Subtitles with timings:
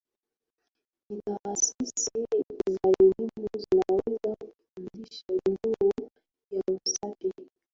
[1.09, 5.91] Ni taasisi za elimu zinaweza kufundisha juu
[6.51, 7.33] ya usafi